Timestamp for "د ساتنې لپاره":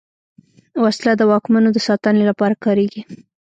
1.73-2.59